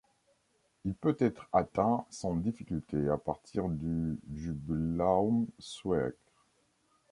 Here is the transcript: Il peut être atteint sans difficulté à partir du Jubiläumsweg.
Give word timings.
Il 0.83 0.95
peut 0.95 1.15
être 1.19 1.47
atteint 1.53 2.07
sans 2.09 2.33
difficulté 2.35 3.07
à 3.07 3.17
partir 3.17 3.65
du 3.69 4.17
Jubiläumsweg. 4.33 6.15